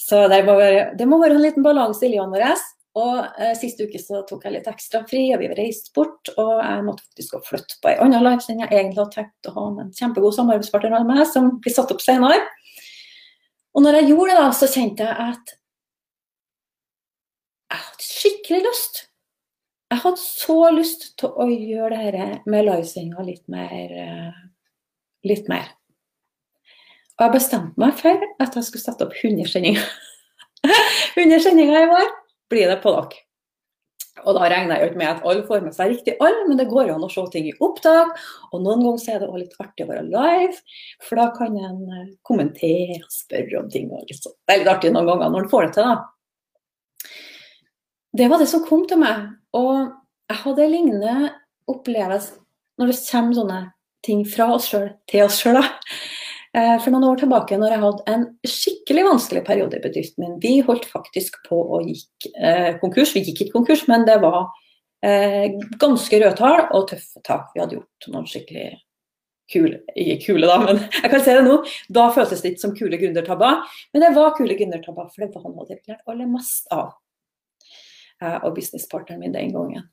Så 0.06 0.22
det 0.30 0.40
må, 0.46 0.54
være, 0.60 0.82
det 0.96 1.08
må 1.10 1.18
være 1.18 1.36
en 1.36 1.42
liten 1.42 1.66
balanse 1.66 2.06
i 2.06 2.12
livet 2.12 2.32
vårt. 2.32 2.66
Og 2.96 3.40
eh, 3.42 3.52
Sist 3.58 3.80
uke 3.82 4.00
så 4.00 4.22
tok 4.28 4.46
jeg 4.46 4.54
litt 4.54 4.68
ekstra 4.70 5.02
fri, 5.08 5.26
og 5.34 5.42
vi 5.42 5.50
reiste 5.52 5.92
bort. 5.96 6.30
Og 6.40 6.54
jeg 6.62 6.84
måtte 6.86 7.04
faktisk 7.04 7.36
gå 7.36 7.42
flytte 7.50 7.80
på 7.82 7.92
en 7.92 8.06
annen 8.06 8.24
livesending 8.24 8.64
jeg 8.64 8.72
egentlig 8.72 9.02
hadde 9.02 9.16
tenkt 9.18 9.50
å 9.50 9.56
ha 9.58 9.66
med 9.74 9.84
en 9.84 9.92
kjempegod 9.98 10.36
samarbeidspartner 10.38 10.96
med 10.96 11.10
meg, 11.10 11.26
som 11.28 11.50
blir 11.60 11.76
satt 11.76 11.92
opp 11.92 12.00
senere. 12.04 12.40
Og 13.76 13.84
når 13.84 14.00
jeg 14.00 14.10
gjorde 14.14 14.32
det, 14.32 14.38
da, 14.40 14.48
så 14.56 14.70
kjente 14.72 15.04
jeg 15.04 15.28
at 15.28 15.54
jeg 17.66 17.82
hadde 17.82 18.08
skikkelig 18.08 18.64
lyst. 18.64 19.04
Jeg 19.92 20.02
hadde 20.02 20.22
så 20.22 20.60
lyst 20.74 21.08
til 21.20 21.30
å 21.36 21.46
gjøre 21.52 21.98
det 22.00 22.12
dette 22.16 22.50
med 22.50 22.64
livesendinga 22.66 23.26
litt 23.26 23.44
mer 23.52 23.96
eh, 24.06 24.44
litt 25.26 25.50
mer. 25.52 25.68
Og 27.16 27.26
jeg 27.26 27.34
bestemte 27.36 27.80
meg 27.80 27.96
for 27.98 28.24
at 28.40 28.56
jeg 28.56 28.66
skulle 28.66 28.84
sette 28.86 29.04
opp 29.04 29.16
100 29.16 29.48
sendinger. 29.52 29.84
100 31.16 31.44
sendinger 31.44 31.84
i 31.84 31.90
år 31.92 32.14
blir 32.50 32.68
det 32.70 32.80
på 32.82 32.92
dere. 32.94 33.22
Og 34.24 34.32
da 34.32 34.46
regner 34.48 34.80
jeg 34.80 34.90
ikke 34.90 35.00
med 35.00 35.10
at 35.10 35.26
alle 35.28 35.44
får 35.44 35.64
med 35.66 35.74
seg 35.76 35.90
riktig 35.92 36.14
alle, 36.24 36.46
men 36.48 36.56
det 36.58 36.68
går 36.70 36.88
jo 36.88 36.96
an 36.96 37.04
å 37.04 37.10
se 37.12 37.24
ting 37.32 37.50
i 37.50 37.54
opptak. 37.62 38.14
Og 38.50 38.62
noen 38.64 38.82
ganger 38.84 39.02
så 39.02 39.12
er 39.12 39.20
det 39.20 39.28
også 39.28 39.42
litt 39.42 39.58
artig 39.62 39.84
å 39.84 39.90
være 39.90 40.06
live, 40.08 40.56
for 41.04 41.20
da 41.20 41.26
kan 41.36 41.58
en 41.60 41.82
eh, 41.92 42.08
kommentere 42.26 42.98
og 43.02 43.12
spørre 43.12 43.60
om 43.60 43.68
ting. 43.72 43.90
Det 43.92 44.54
er 44.54 44.62
litt 44.62 44.72
artig 44.72 44.92
noen 44.94 45.10
ganger 45.10 45.32
når 45.34 45.44
en 45.44 45.52
får 45.52 45.68
det 45.68 45.76
til, 45.76 45.90
da. 45.92 47.12
Det 48.16 48.30
var 48.32 48.40
det 48.40 48.48
som 48.48 48.64
kom 48.64 48.86
til 48.88 49.02
meg. 49.02 49.28
Og 49.56 49.72
jeg 50.32 50.42
hadde 50.42 50.70
lignende 50.72 51.16
opplevelse 51.70 52.40
når 52.80 52.92
det 52.92 53.00
kommer 53.10 53.36
sånne 53.36 53.60
ting 54.06 54.22
fra 54.28 54.48
oss 54.54 54.70
sjøl 54.70 54.88
til 55.10 55.26
oss 55.26 55.42
sjøl. 55.42 55.60
Eh, 55.60 56.15
for 56.56 56.92
noen 56.92 57.04
år 57.10 57.18
tilbake 57.20 57.58
når 57.60 57.72
jeg 57.74 57.82
hadde 57.82 58.12
en 58.12 58.22
skikkelig 58.48 59.02
vanskelig 59.04 59.42
periode 59.44 59.76
i 59.76 59.82
bedriften 59.84 60.24
min. 60.24 60.38
Vi 60.40 60.54
holdt 60.64 60.86
faktisk 60.88 61.36
på 61.48 61.58
å 61.58 61.82
gikk 61.84 62.28
eh, 62.32 62.78
konkurs. 62.80 63.12
Vi 63.12 63.24
gikk 63.26 63.42
ikke 63.44 63.58
konkurs, 63.58 63.82
men 63.90 64.06
det 64.08 64.16
var 64.22 64.46
eh, 65.04 65.52
ganske 65.80 66.20
røde 66.22 66.36
tall 66.38 66.64
og 66.70 66.88
tøffe 66.92 67.22
tak. 67.26 67.50
Vi 67.52 67.60
hadde 67.60 67.76
gjort 67.78 68.08
noen 68.12 68.28
skikkelig 68.30 68.70
kule 69.52 69.78
Ikke 69.94 70.32
kule, 70.32 70.48
da, 70.48 70.56
men 70.64 70.80
jeg 71.02 71.10
kan 71.12 71.22
si 71.22 71.34
det 71.36 71.44
nå. 71.46 71.58
Da 71.98 72.08
føltes 72.14 72.42
det 72.42 72.54
ikke 72.54 72.64
som 72.64 72.76
kule 72.78 73.00
gründertabber, 73.00 73.60
men 73.92 74.06
det 74.06 74.14
var 74.16 74.34
kule 74.38 74.56
gründertabber, 74.58 75.10
for 75.12 75.26
det 75.26 75.34
var 75.34 75.50
noe 75.50 75.68
jeg 75.68 75.82
lærte 75.84 76.02
aller 76.10 76.30
mest 76.30 76.72
av. 76.74 76.96
Eh, 78.22 78.38
og 78.40 78.54
businesspartneren 78.56 79.20
min 79.22 79.36
den 79.36 79.52
gangen. 79.54 79.90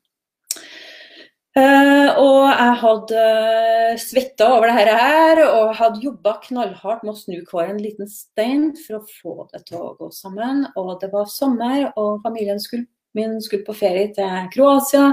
Uh, 1.54 2.08
og 2.18 2.48
jeg 2.50 2.78
hadde 2.80 3.18
uh, 3.22 3.98
svetta 4.02 4.48
over 4.56 4.72
det 4.72 4.96
her 4.98 5.40
og 5.44 5.76
hadde 5.78 6.02
jobba 6.02 6.32
knallhardt 6.42 7.04
med 7.06 7.12
å 7.12 7.20
snu 7.20 7.36
hver 7.46 7.68
en 7.70 7.78
liten 7.78 8.10
stein 8.10 8.72
for 8.74 8.98
å 8.98 9.04
få 9.20 9.34
det 9.52 9.60
til 9.68 9.78
å 9.78 9.92
gå 10.00 10.08
sammen. 10.10 10.64
Og 10.74 10.96
det 11.02 11.12
var 11.12 11.30
sommer, 11.30 11.92
og 11.94 12.24
familien 12.26 12.58
skulle, 12.58 12.88
min 13.14 13.36
skulle 13.38 13.62
på 13.68 13.76
ferie 13.78 14.08
til 14.16 14.48
Kroatia 14.50 15.12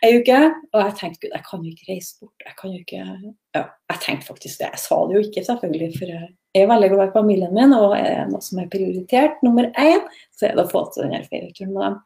ei 0.00 0.22
uke. 0.22 0.38
Og 0.72 0.80
jeg 0.86 0.96
tenkte 1.02 1.26
gud, 1.26 1.36
jeg 1.36 1.46
kan 1.50 1.66
jo 1.68 1.74
ikke 1.74 1.90
reise 1.90 2.16
bort. 2.16 2.46
Jeg 2.48 2.56
kan 2.62 2.72
jo 2.72 2.80
ikke 2.80 3.04
ja, 3.04 3.66
Jeg 3.92 4.02
tenkte 4.06 4.30
faktisk 4.30 4.64
det. 4.64 4.72
Jeg 4.72 4.84
sa 4.86 5.02
det 5.04 5.18
jo 5.18 5.22
ikke, 5.28 5.46
selvfølgelig, 5.50 5.90
for 5.98 6.14
jeg 6.14 6.64
er 6.64 6.72
veldig 6.72 6.92
glad 6.94 7.12
i 7.12 7.16
familien 7.18 7.54
min, 7.60 7.76
og 7.76 7.92
er 7.98 8.08
det 8.08 8.26
noe 8.32 8.48
som 8.48 8.64
er 8.64 8.72
prioritert 8.72 9.44
nummer 9.44 9.68
én, 9.76 10.08
så 10.32 10.48
er 10.48 10.56
det 10.56 10.64
å 10.64 10.72
få 10.72 10.86
til 10.94 11.04
denne 11.04 11.26
ferieturen 11.28 11.76
med 11.76 11.88
dem. 11.90 12.02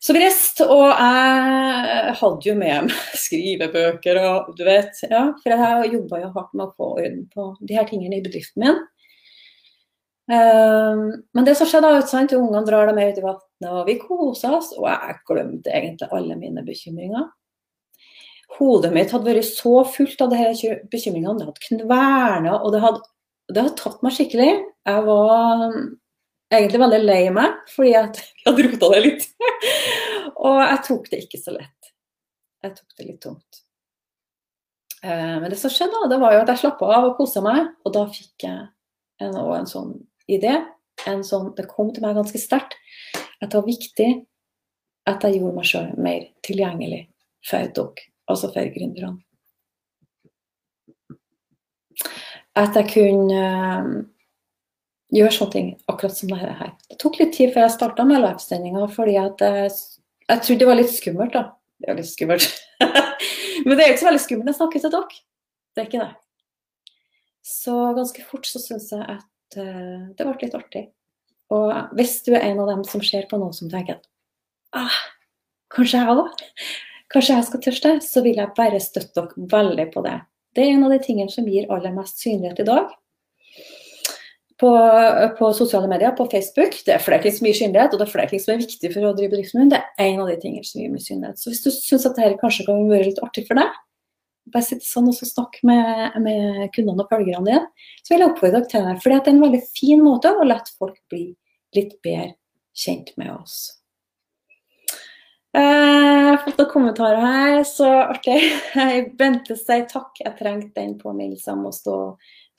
Så 0.00 0.14
grest, 0.16 0.62
og 0.64 0.86
jeg 0.88 2.12
hadde 2.16 2.46
jo 2.48 2.54
med 2.56 2.86
meg 2.86 3.16
skrivebøker 3.24 4.20
og 4.22 4.54
du 4.56 4.64
vet. 4.64 4.96
Ja, 5.10 5.26
for 5.42 5.52
jeg 5.52 5.92
jobba 5.92 6.22
jo 6.22 6.30
hardt 6.36 6.54
med 6.56 6.64
å 6.64 6.72
få 6.72 6.94
orden 6.94 7.26
på 7.34 7.50
de 7.60 7.76
her 7.76 7.88
tingene 7.88 8.16
i 8.16 8.24
bedriften 8.24 8.64
min. 8.64 8.80
Um, 10.30 11.04
men 11.34 11.44
det 11.44 11.56
som 11.58 11.68
skjedde, 11.68 11.90
er 11.98 12.06
sant, 12.08 12.32
ungene 12.32 12.62
drar 12.64 12.88
dem 12.88 12.96
med 12.96 13.12
ut 13.12 13.20
i 13.20 13.26
vannet, 13.26 13.68
og 13.68 13.82
vi 13.90 13.98
kosa 14.00 14.54
oss. 14.56 14.72
Og 14.78 14.88
jeg 14.88 15.18
glemte 15.28 15.74
egentlig 15.74 16.08
alle 16.16 16.38
mine 16.38 16.64
bekymringer. 16.64 17.28
Hodet 18.56 18.94
mitt 18.94 19.12
hadde 19.14 19.28
vært 19.28 19.46
så 19.46 19.82
fullt 19.84 20.22
av 20.24 20.32
disse 20.32 20.78
bekymringene. 20.90 21.42
Det 21.42 21.50
hadde 21.50 21.66
kverna, 21.66 22.56
og 22.56 22.72
det 22.72 22.80
hadde, 22.86 23.04
det 23.52 23.66
hadde 23.66 23.80
tatt 23.82 24.00
meg 24.06 24.16
skikkelig. 24.16 24.52
Jeg 24.88 25.04
var 25.10 25.76
egentlig 26.50 26.82
veldig 26.82 27.00
lei 27.04 27.22
meg, 27.34 27.58
fordi 27.72 27.92
jeg 27.94 28.12
hadde 28.46 28.66
rota 28.68 28.92
det 28.94 29.02
litt. 29.06 29.26
og 30.36 30.60
jeg 30.64 30.82
tok 30.88 31.10
det 31.12 31.24
ikke 31.24 31.42
så 31.42 31.56
lett. 31.56 31.92
Jeg 32.60 32.76
tok 32.76 32.98
det 32.98 33.08
litt 33.08 33.22
tungt. 33.24 33.62
Eh, 35.02 35.36
men 35.40 35.48
det 35.48 35.58
som 35.60 35.72
skjedde, 35.72 35.96
da, 35.96 36.10
det 36.12 36.20
var 36.20 36.34
jo 36.34 36.42
at 36.42 36.52
jeg 36.52 36.64
slappa 36.64 36.90
av 36.98 37.08
og 37.10 37.16
kosa 37.20 37.42
meg, 37.44 37.70
og 37.86 37.94
da 37.96 38.04
fikk 38.12 38.44
jeg 38.46 38.66
en, 39.24 39.36
en 39.36 39.70
sånn 39.70 39.94
idé. 40.30 40.58
En 41.08 41.22
sånn, 41.24 41.54
det 41.56 41.70
kom 41.70 41.94
til 41.94 42.04
meg 42.04 42.18
ganske 42.18 42.40
sterkt 42.40 42.76
at 43.40 43.48
det 43.48 43.56
var 43.56 43.64
viktig 43.64 44.08
at 45.08 45.24
jeg 45.24 45.38
gjorde 45.38 45.56
meg 45.56 45.68
sjøl 45.68 45.90
mer 45.96 46.26
tilgjengelig 46.44 47.02
for 47.48 47.72
dere, 47.76 48.06
altså 48.28 48.50
for 48.52 48.72
gründerne. 48.74 49.16
At 52.58 52.76
jeg 52.76 52.90
kunne 52.92 53.44
gjøre 55.14 55.34
sånne 55.34 55.54
ting 55.54 55.70
akkurat 55.90 56.16
som 56.16 56.30
dette 56.32 56.52
her. 56.60 56.72
Det 56.90 56.98
tok 57.02 57.18
litt 57.20 57.32
tid 57.36 57.52
før 57.54 57.66
jeg 57.66 57.74
starta 57.76 58.06
med 58.06 58.22
livesendinga, 58.22 58.86
fordi 58.94 59.16
at 59.20 59.42
jeg, 59.44 59.72
jeg 60.28 60.44
trodde 60.46 60.62
det 60.62 60.70
var 60.70 60.80
litt 60.80 60.94
skummelt. 60.94 61.34
da. 61.34 61.44
Det 61.80 61.90
er 61.90 61.98
litt 61.98 62.10
skummelt. 62.10 62.48
Men 63.66 63.76
det 63.76 63.84
er 63.84 63.90
jo 63.90 63.94
ikke 63.94 64.02
så 64.02 64.10
veldig 64.10 64.24
skummelt 64.26 64.52
å 64.52 64.58
snakke 64.58 64.82
til 64.82 64.94
dere. 64.94 65.20
Det 65.70 65.82
er 65.82 65.88
ikke 65.88 66.04
det. 66.04 66.12
Så 67.50 67.74
ganske 67.96 68.24
fort 68.28 68.46
så 68.46 68.62
syns 68.62 68.90
jeg 68.92 69.02
at 69.02 69.58
uh, 69.58 70.10
det 70.14 70.26
ble 70.26 70.36
litt 70.44 70.56
artig. 70.58 70.84
Og 71.50 71.96
hvis 71.98 72.20
du 72.26 72.34
er 72.36 72.46
en 72.46 72.62
av 72.62 72.70
dem 72.70 72.84
som 72.86 73.02
ser 73.02 73.26
på 73.30 73.40
noe 73.40 73.54
som 73.56 73.70
tenker 73.72 73.98
at 73.98 74.06
ah, 74.78 74.98
kanskje 75.74 75.98
jeg 75.98 76.14
òg, 76.14 76.44
kanskje 77.10 77.36
jeg 77.36 77.46
skal 77.48 77.62
tørste, 77.64 77.94
så 78.06 78.22
vil 78.22 78.38
jeg 78.38 78.54
bare 78.54 78.78
støtte 78.82 79.24
dere 79.24 79.48
veldig 79.50 79.88
på 79.94 80.04
det. 80.06 80.20
Det 80.54 80.62
er 80.62 80.76
en 80.76 80.86
av 80.86 80.94
de 80.94 81.00
tingene 81.02 81.32
som 81.32 81.48
gir 81.50 81.66
aller 81.74 81.94
mest 81.94 82.22
synlighet 82.22 82.62
i 82.62 82.68
dag 82.68 82.92
på, 84.60 84.70
på, 85.38 85.52
sosiale 85.56 85.88
medier, 85.88 86.12
på 86.16 86.26
Facebook. 86.30 86.74
Det 86.86 86.94
er 86.94 87.02
flere 87.02 87.24
ting 87.24 87.36
som 87.36 87.46
gir 87.48 87.56
synlighet, 87.56 87.94
og 87.94 88.00
det 88.00 88.06
er 88.06 88.12
flere 88.12 88.30
ting 88.32 88.42
som 88.42 88.54
er 88.54 88.60
viktig 88.60 88.90
for 88.92 89.08
å 89.08 89.12
drive 89.16 89.32
bedriften 89.32 89.62
min. 89.62 89.72
Det 89.72 89.80
er 89.80 90.10
en 90.10 90.24
av 90.24 90.28
de 90.28 90.36
tingene 90.42 90.68
som 90.68 90.82
gir 90.82 90.92
mye 90.92 91.04
synlighet. 91.04 91.40
Så 91.40 91.52
hvis 91.52 91.62
du 91.64 91.70
syns 91.72 92.04
at 92.08 92.18
dette 92.18 92.40
kanskje 92.42 92.66
kan 92.68 92.84
være 92.90 93.08
litt 93.08 93.22
artig 93.24 93.46
for 93.48 93.60
deg, 93.60 93.80
bare 94.50 94.66
sitte 94.66 94.86
sånn 94.86 95.08
og 95.10 95.16
snakke 95.16 95.64
med, 95.68 96.20
med, 96.24 96.62
kundene 96.74 97.04
og 97.04 97.12
følgerne 97.12 97.46
dine, 97.46 97.88
så 98.02 98.14
vil 98.14 98.24
jeg 98.24 98.32
oppfordre 98.32 98.60
dere 98.60 98.70
til 98.72 98.88
det. 98.88 98.94
For 99.02 99.12
det 99.12 99.18
er 99.20 99.32
en 99.34 99.44
veldig 99.46 99.62
fin 99.78 100.04
måte 100.04 100.32
å 100.32 100.46
la 100.46 100.60
folk 100.76 100.98
bli 101.12 101.26
litt 101.76 101.96
bedre 102.04 102.32
kjent 102.76 103.12
med 103.20 103.32
oss. 103.34 103.58
Eh, 105.50 105.60
jeg 105.60 106.26
har 106.28 106.42
fått 106.44 106.49
noen 106.60 106.70
kommentarer 106.70 107.20
her, 107.24 107.62
så 107.64 107.88
artig. 108.04 108.38
Bente 109.18 109.56
sier 109.56 109.86
takk, 109.88 110.12
jeg 110.20 110.36
trengte 110.38 110.76
den 110.76 110.96
påminnelsen 111.00 111.58
om 111.58 111.70
å 111.70 111.74
stå 111.74 111.96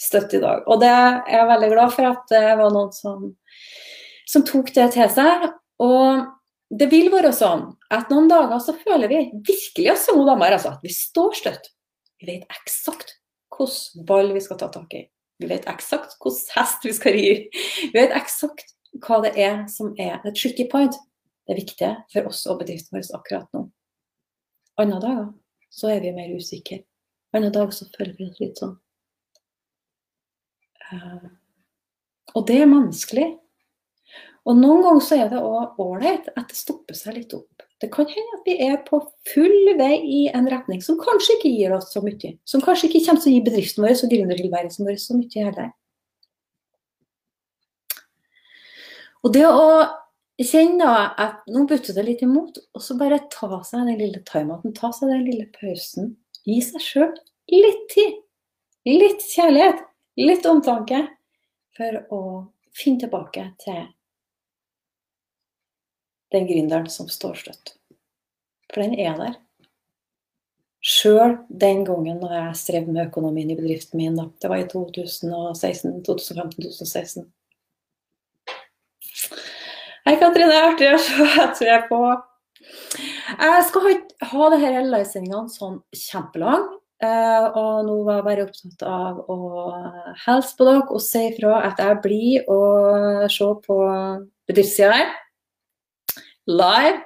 støtt 0.02 0.34
i 0.34 0.42
dag. 0.42 0.66
Og 0.66 0.82
det 0.82 0.90
er 0.90 1.22
jeg 1.30 1.50
veldig 1.52 1.72
glad 1.76 1.94
for 1.94 2.10
at 2.10 2.24
det 2.32 2.44
var 2.58 2.74
noen 2.74 2.92
som, 2.96 3.28
som 4.30 4.46
tok 4.48 4.72
det 4.74 4.88
til 4.96 5.10
seg. 5.14 5.48
Og 5.82 6.26
det 6.72 6.88
vil 6.92 7.12
være 7.14 7.34
sånn 7.36 7.68
at 7.94 8.10
noen 8.14 8.30
dager 8.32 8.62
så 8.64 8.76
føler 8.80 9.12
vi 9.12 9.24
virkelig 9.48 9.92
oss 9.94 10.08
som 10.10 10.22
damer, 10.26 10.56
altså, 10.56 10.74
at 10.74 10.86
vi 10.86 10.94
står 10.96 11.38
støtt. 11.38 11.72
Vi 12.22 12.30
vet 12.30 12.46
eksakt 12.50 13.18
hvilken 13.52 14.06
ball 14.08 14.32
vi 14.34 14.42
skal 14.42 14.58
ta 14.62 14.72
tak 14.74 14.94
i. 14.98 15.06
Vi 15.42 15.50
vet 15.50 15.68
eksakt 15.70 16.16
hvilken 16.18 16.56
hest 16.56 16.88
vi 16.88 16.96
skal 16.98 17.18
ri. 17.18 17.28
Vi 17.84 17.94
vet 17.98 18.16
eksakt 18.18 18.74
hva 19.06 19.22
det 19.24 19.36
er 19.40 19.62
som 19.72 19.94
er 20.02 20.18
the 20.26 20.34
tricky 20.34 20.68
point. 20.72 20.98
det 21.48 21.56
er 21.56 21.58
viktige 21.58 21.94
for 22.14 22.30
oss 22.30 22.46
og 22.48 22.60
bedriften 22.62 22.96
vår 22.96 23.08
akkurat 23.18 23.48
nå. 23.56 23.66
Andre 24.82 25.02
dager 25.04 25.28
så 25.72 25.92
er 25.94 26.02
vi 26.04 26.14
mer 26.16 26.32
usikre. 26.36 26.82
Andre 27.36 27.52
dager 27.54 27.76
så 27.76 27.88
føler 27.96 28.16
vi 28.18 28.28
oss 28.28 28.42
litt 28.42 28.60
sånn 28.60 28.74
uh, 30.92 31.30
Og 32.36 32.48
det 32.50 32.58
er 32.62 32.72
menneskelig. 32.72 33.30
Og 34.50 34.58
noen 34.58 34.82
ganger 34.84 35.04
så 35.06 35.18
er 35.22 35.28
det 35.30 35.42
òg 35.46 35.78
ålreit 35.82 36.32
at 36.34 36.48
det 36.50 36.58
stopper 36.58 36.98
seg 36.98 37.20
litt 37.20 37.34
opp. 37.38 37.62
Det 37.82 37.90
kan 37.94 38.10
hende 38.10 38.38
at 38.40 38.48
vi 38.48 38.56
er 38.66 38.80
på 38.86 39.00
full 39.32 39.72
vei 39.78 39.94
i 40.02 40.22
en 40.34 40.50
retning 40.50 40.82
som 40.86 41.00
kanskje 41.02 41.38
ikke 41.38 41.52
gir 41.54 41.76
oss 41.76 41.92
så 41.94 42.02
mye. 42.06 42.36
Som 42.46 42.64
kanskje 42.66 42.90
ikke 42.90 43.04
kommer 43.06 43.22
til 43.22 43.32
å 43.32 43.36
gi 43.36 43.46
bedriften 43.46 43.86
vår 43.86 43.96
og 43.96 44.14
gründertilværelsen 44.14 44.90
vår 44.90 45.00
så 45.02 45.18
mye 45.18 45.46
heller. 45.48 45.72
Og 49.22 49.34
det 49.36 49.46
å 49.46 49.66
kjenne 50.48 50.90
at 51.20 51.48
nå 51.52 51.66
butter 51.70 51.96
det 51.98 52.06
litt 52.08 52.22
imot, 52.26 52.60
og 52.76 52.84
så 52.84 52.96
bare 53.00 53.20
ta 53.34 53.62
seg 53.68 53.88
den 53.90 54.00
lille 54.00 54.22
timeouten, 54.28 54.74
ta 54.78 54.92
seg 54.96 55.12
den 55.12 55.26
lille 55.28 55.48
pausen. 55.56 56.16
Gi 56.48 56.60
seg 56.66 56.84
sjøl 56.84 57.12
litt 57.52 57.88
tid. 57.92 58.20
Litt 58.88 59.26
kjærlighet. 59.34 59.84
Litt 60.22 60.48
omtanke. 60.50 61.04
For 61.78 62.00
å 62.12 62.22
finne 62.76 63.06
tilbake 63.06 63.46
til 63.62 63.86
den 66.32 66.48
gründeren 66.48 66.90
som 66.92 67.10
står 67.12 67.40
støtt. 67.44 67.76
For 68.72 68.84
den 68.84 68.96
er 69.00 69.18
der. 69.20 69.40
Sjøl 70.82 71.36
den 71.50 71.84
gangen 71.86 72.22
når 72.24 72.34
jeg 72.38 72.60
strev 72.62 72.88
med 72.90 73.04
økonomien 73.10 73.52
i 73.54 73.58
bedriften 73.60 74.00
min, 74.02 74.16
da. 74.18 74.26
det 74.42 74.50
var 74.50 74.64
i 74.64 74.68
2016, 74.72 76.00
2015-2016. 76.08 77.28
Hei, 80.02 80.16
Katrine. 80.18 80.56
Artig 80.66 80.88
å 80.90 80.98
se 80.98 81.26
at 81.44 81.60
du 81.62 81.68
er 81.70 81.84
på. 81.86 81.98
Jeg 83.38 83.66
skal 83.68 83.84
ha 84.32 84.48
disse 84.50 84.72
livesendingene 84.88 85.54
sånn 85.54 85.76
kjempelang. 85.94 86.64
Uh, 87.02 87.46
og 87.58 87.86
nå 87.86 88.00
var 88.08 88.18
jeg 88.18 88.26
bare 88.26 88.46
opptatt 88.48 88.84
av 88.86 89.20
å 89.30 89.38
hilse 90.24 90.58
på 90.58 90.68
dere 90.68 90.82
og 90.86 91.02
si 91.06 91.22
ifra 91.32 91.60
at 91.70 91.82
jeg 91.82 92.00
blir 92.04 92.50
å 92.50 92.60
se 93.30 93.48
på 93.68 93.78
bedriftssida 94.50 94.92
her 94.98 95.14
live. 96.50 96.98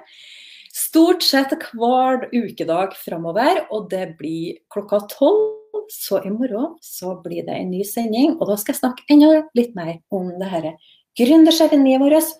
Stort 0.76 1.24
sett 1.24 1.52
hver 1.76 2.26
ukedag 2.32 2.96
framover, 2.96 3.66
og 3.72 3.90
det 3.92 4.14
blir 4.16 4.56
klokka 4.72 5.04
tolv. 5.12 5.52
Så 5.92 6.18
i 6.24 6.32
morgen 6.32 6.78
så 6.82 7.12
blir 7.22 7.44
det 7.46 7.60
en 7.60 7.68
ny 7.70 7.84
sending, 7.86 8.38
og 8.40 8.48
da 8.48 8.56
skal 8.58 8.72
jeg 8.72 8.80
snakke 8.80 9.04
enda 9.12 9.44
litt 9.54 9.76
mer 9.76 9.98
om 10.10 10.32
det 10.40 10.48
dette 10.48 10.78
gründersjefeniet 11.16 12.02
vårt, 12.02 12.32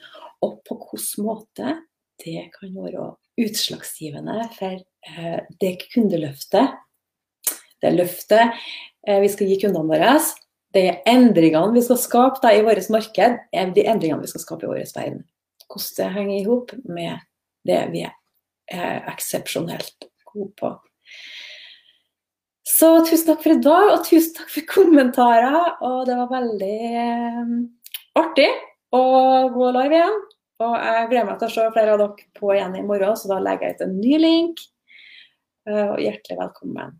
og 0.44 0.58
på 0.66 0.78
hvilken 0.80 1.26
måte 1.26 1.76
det 2.22 2.48
kan 2.54 2.72
være 2.72 3.12
utslagsgivende 3.40 4.48
for 4.56 4.80
eh, 4.80 5.38
det 5.60 5.72
kundeløftet, 5.92 6.74
det 7.84 7.92
løftet 7.92 8.56
eh, 9.06 9.20
vi 9.20 9.30
skal 9.32 9.50
gi 9.52 9.60
kundene 9.66 9.90
våre, 9.90 10.16
de 10.76 10.84
endringene 11.08 11.76
vi 11.76 11.84
skal 11.84 12.00
skape 12.00 12.42
da, 12.42 12.52
i 12.52 12.64
vårt 12.64 12.88
marked, 12.92 13.40
de 13.52 13.88
endringene 13.88 14.24
vi 14.24 14.32
skal 14.32 14.44
skape 14.44 14.66
i 14.66 14.70
vår 14.72 14.84
verden 14.96 15.24
hvordan 15.66 15.96
det 15.96 16.12
henger 16.14 16.36
i 16.36 16.44
hop 16.46 16.72
med 16.84 17.18
det 17.66 17.80
vi 17.92 18.04
er 18.06 19.08
eksepsjonelt 19.12 20.06
gode 20.26 20.52
på. 20.58 20.70
Så 22.66 22.90
tusen 23.06 23.30
takk 23.30 23.42
for 23.42 23.54
i 23.54 23.62
dag, 23.62 23.90
og 23.94 24.04
tusen 24.06 24.34
takk 24.36 24.50
for 24.52 24.68
kommentarer. 24.68 25.76
Og 25.86 26.06
det 26.06 26.16
var 26.18 26.32
veldig 26.32 26.78
eh, 27.02 27.52
artig 28.18 28.48
å 28.96 29.48
gå 29.54 29.70
live 29.76 30.00
igjen. 30.00 30.20
Og 30.64 30.74
jeg 30.80 31.08
gleder 31.10 31.28
meg 31.28 31.40
til 31.40 31.50
å 31.50 31.54
se 31.54 31.66
flere 31.74 31.94
av 31.94 32.00
dere 32.00 32.28
på 32.38 32.54
igjen 32.54 32.78
i 32.78 32.84
morgen, 32.86 33.16
så 33.18 33.28
da 33.28 33.40
legger 33.44 33.68
jeg 33.68 33.76
ut 33.76 33.84
en 33.86 33.98
ny 34.00 34.20
link. 34.22 34.62
Eh, 35.68 35.88
og 35.90 36.00
hjertelig 36.00 36.38
velkommen. 36.40 36.97